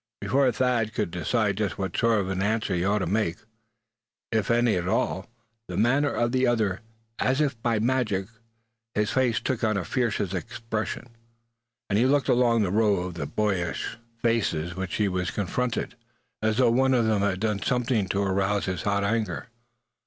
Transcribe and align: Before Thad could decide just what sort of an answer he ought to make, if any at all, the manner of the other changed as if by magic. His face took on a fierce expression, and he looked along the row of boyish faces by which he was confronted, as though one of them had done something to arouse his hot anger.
Before 0.19 0.51
Thad 0.51 0.95
could 0.95 1.11
decide 1.11 1.57
just 1.57 1.77
what 1.77 1.95
sort 1.95 2.21
of 2.21 2.29
an 2.31 2.41
answer 2.41 2.73
he 2.73 2.83
ought 2.83 2.97
to 3.05 3.05
make, 3.05 3.37
if 4.31 4.49
any 4.49 4.73
at 4.75 4.87
all, 4.87 5.29
the 5.67 5.77
manner 5.77 6.09
of 6.09 6.31
the 6.31 6.47
other 6.47 6.77
changed 6.79 6.83
as 7.19 7.39
if 7.39 7.61
by 7.61 7.77
magic. 7.77 8.25
His 8.95 9.11
face 9.11 9.39
took 9.39 9.63
on 9.63 9.77
a 9.77 9.85
fierce 9.85 10.19
expression, 10.19 11.05
and 11.87 11.99
he 11.99 12.07
looked 12.07 12.29
along 12.29 12.63
the 12.63 12.71
row 12.71 12.95
of 12.95 13.35
boyish 13.35 13.97
faces 14.23 14.73
by 14.73 14.79
which 14.79 14.95
he 14.95 15.07
was 15.07 15.29
confronted, 15.29 15.93
as 16.41 16.57
though 16.57 16.71
one 16.71 16.95
of 16.95 17.05
them 17.05 17.21
had 17.21 17.39
done 17.39 17.61
something 17.61 18.07
to 18.09 18.23
arouse 18.23 18.65
his 18.65 18.81
hot 18.81 19.03
anger. 19.03 19.49